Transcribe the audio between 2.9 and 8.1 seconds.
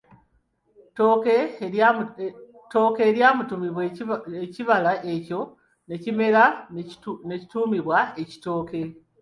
eryatuumibwa ekibala ekyo n’ekimera ne kituumibwa